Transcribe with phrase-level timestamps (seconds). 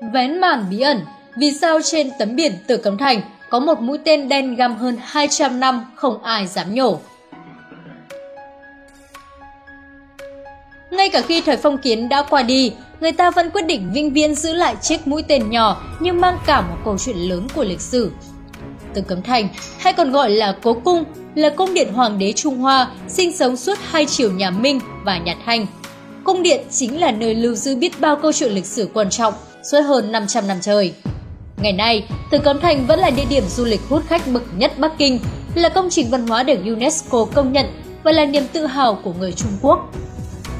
[0.00, 1.00] Vén màn bí ẩn,
[1.36, 4.96] vì sao trên tấm biển Tử Cấm Thành có một mũi tên đen găm hơn
[5.02, 6.98] 200 năm không ai dám nhổ.
[10.90, 14.12] Ngay cả khi thời phong kiến đã qua đi, người ta vẫn quyết định vĩnh
[14.12, 17.64] viễn giữ lại chiếc mũi tên nhỏ nhưng mang cả một câu chuyện lớn của
[17.64, 18.10] lịch sử.
[18.94, 21.04] Tử Cấm Thành, hay còn gọi là Cố Cung,
[21.34, 25.18] là cung điện hoàng đế Trung Hoa sinh sống suốt hai triều nhà Minh và
[25.18, 25.66] nhà Thanh.
[26.24, 29.34] Cung điện chính là nơi lưu giữ biết bao câu chuyện lịch sử quan trọng
[29.70, 30.94] suốt hơn 500 năm trời.
[31.56, 34.78] Ngày nay, Từ Cấm Thành vẫn là địa điểm du lịch hút khách bậc nhất
[34.78, 35.20] Bắc Kinh,
[35.54, 37.66] là công trình văn hóa được UNESCO công nhận
[38.02, 39.92] và là niềm tự hào của người Trung Quốc.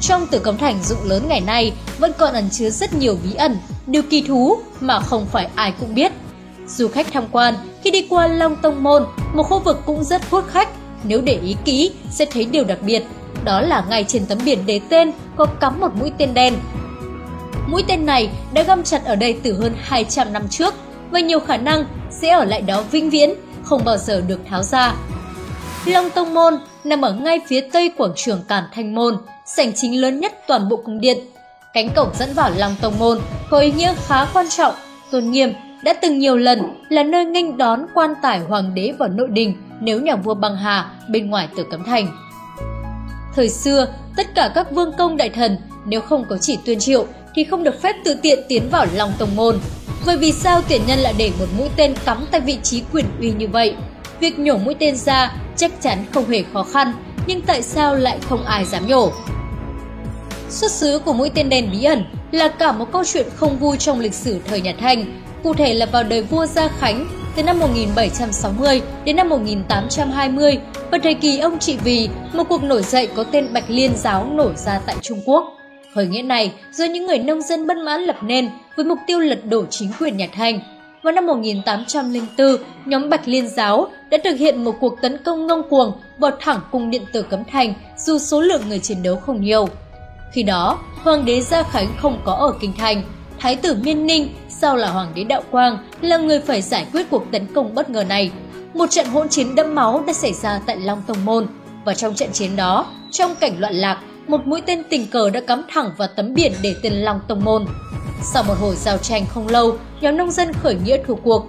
[0.00, 3.34] Trong Tử Cấm Thành rộng lớn ngày nay vẫn còn ẩn chứa rất nhiều bí
[3.34, 6.12] ẩn, điều kỳ thú mà không phải ai cũng biết.
[6.66, 10.30] Du khách tham quan khi đi qua Long Tông Môn, một khu vực cũng rất
[10.30, 10.68] hút khách,
[11.04, 13.02] nếu để ý kỹ sẽ thấy điều đặc biệt,
[13.44, 16.54] đó là ngay trên tấm biển đề tên có cắm một mũi tên đen.
[17.72, 20.74] Mũi tên này đã găm chặt ở đây từ hơn 200 năm trước
[21.10, 24.62] và nhiều khả năng sẽ ở lại đó vĩnh viễn, không bao giờ được tháo
[24.62, 24.94] ra.
[25.86, 30.00] Long Tông Môn nằm ở ngay phía tây quảng trường Cản Thanh Môn, sảnh chính
[30.00, 31.18] lớn nhất toàn bộ cung điện.
[31.74, 33.18] Cánh cổng dẫn vào Long Tông Môn
[33.50, 34.74] có ý nghĩa khá quan trọng,
[35.10, 39.08] tôn nghiêm, đã từng nhiều lần là nơi nghênh đón quan tải hoàng đế vào
[39.08, 42.06] nội đình nếu nhà vua băng hà bên ngoài tử cấm thành.
[43.34, 43.86] Thời xưa,
[44.16, 47.64] tất cả các vương công đại thần nếu không có chỉ tuyên triệu thì không
[47.64, 49.58] được phép tự tiện tiến vào lòng Tông Môn.
[50.04, 53.06] Vậy vì sao tiền nhân lại để một mũi tên cắm tại vị trí quyền
[53.20, 53.74] uy như vậy?
[54.20, 56.92] Việc nhổ mũi tên ra chắc chắn không hề khó khăn,
[57.26, 59.12] nhưng tại sao lại không ai dám nhổ?
[60.50, 63.76] Xuất xứ của mũi tên đen bí ẩn là cả một câu chuyện không vui
[63.76, 67.42] trong lịch sử thời nhà Thanh, cụ thể là vào đời vua Gia Khánh từ
[67.42, 70.58] năm 1760 đến năm 1820
[70.90, 74.26] và thời kỳ ông trị vì, một cuộc nổi dậy có tên Bạch Liên giáo
[74.32, 75.61] nổi ra tại Trung Quốc.
[75.94, 79.18] Khởi nghĩa này do những người nông dân bất mãn lập nên với mục tiêu
[79.18, 80.60] lật đổ chính quyền nhà Thanh.
[81.02, 85.68] Vào năm 1804, nhóm Bạch Liên giáo đã thực hiện một cuộc tấn công ngông
[85.68, 89.40] cuồng vào thẳng cung điện tử Cấm Thành dù số lượng người chiến đấu không
[89.40, 89.68] nhiều.
[90.32, 93.02] Khi đó, Hoàng đế Gia Khánh không có ở Kinh Thành.
[93.38, 97.10] Thái tử Miên Ninh, sau là Hoàng đế Đạo Quang, là người phải giải quyết
[97.10, 98.30] cuộc tấn công bất ngờ này.
[98.74, 101.46] Một trận hỗn chiến đẫm máu đã xảy ra tại Long Tông Môn.
[101.84, 105.40] Và trong trận chiến đó, trong cảnh loạn lạc, một mũi tên tình cờ đã
[105.40, 107.66] cắm thẳng vào tấm biển để tên Long Tông Môn.
[108.22, 111.46] Sau một hồi giao tranh không lâu, nhóm nông dân khởi nghĩa thua cuộc.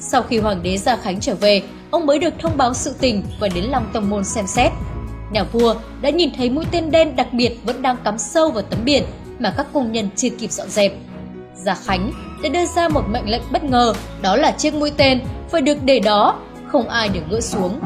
[0.00, 3.22] Sau khi Hoàng đế Gia Khánh trở về, ông mới được thông báo sự tình
[3.40, 4.72] và đến Long Tông Môn xem xét.
[5.32, 8.62] Nhà vua đã nhìn thấy mũi tên đen đặc biệt vẫn đang cắm sâu vào
[8.62, 9.04] tấm biển
[9.38, 10.92] mà các công nhân chưa kịp dọn dẹp.
[11.54, 13.92] Gia Khánh đã đưa ra một mệnh lệnh bất ngờ,
[14.22, 15.20] đó là chiếc mũi tên
[15.50, 17.80] phải được để đó, không ai được gỡ xuống.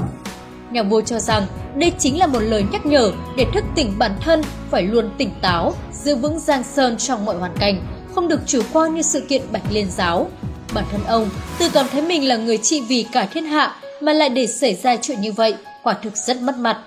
[0.73, 1.47] Nhà vua cho rằng
[1.77, 5.31] đây chính là một lời nhắc nhở để thức tỉnh bản thân phải luôn tỉnh
[5.43, 7.83] táo, giữ vững giang sơn trong mọi hoàn cảnh,
[8.15, 10.31] không được chủ quan như sự kiện Bạch Liên giáo.
[10.75, 11.29] Bản thân ông
[11.59, 14.75] tự cảm thấy mình là người trị vì cả thiên hạ mà lại để xảy
[14.75, 16.79] ra chuyện như vậy, quả thực rất mất mặt.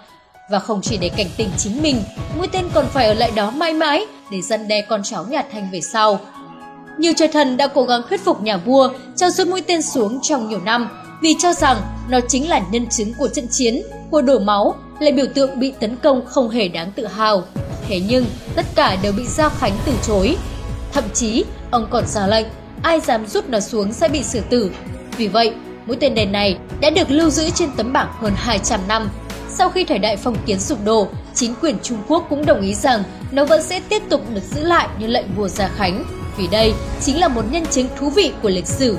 [0.52, 2.04] Và không chỉ để cảnh tỉnh chính mình,
[2.38, 5.44] mũi tên còn phải ở lại đó mãi mãi để dân đe con cháu nhà
[5.52, 6.20] Thanh về sau.
[6.98, 10.20] Nhiều trời thần đã cố gắng thuyết phục nhà vua cho rút mũi tên xuống
[10.22, 13.82] trong nhiều năm vì cho rằng nó chính là nhân chứng của trận chiến,
[14.12, 17.44] của đổ máu, là biểu tượng bị tấn công không hề đáng tự hào.
[17.88, 20.38] Thế nhưng, tất cả đều bị Gia Khánh từ chối.
[20.94, 22.46] Thậm chí, ông còn ra lệnh,
[22.82, 24.72] ai dám rút nó xuống sẽ bị xử tử.
[25.18, 25.54] Vì vậy,
[25.86, 29.10] mũi tên đèn này đã được lưu giữ trên tấm bảng hơn 200 năm.
[29.50, 32.74] Sau khi thời đại phong kiến sụp đổ, chính quyền Trung Quốc cũng đồng ý
[32.74, 36.04] rằng nó vẫn sẽ tiếp tục được giữ lại như lệnh vua Gia Khánh,
[36.38, 38.98] vì đây chính là một nhân chứng thú vị của lịch sử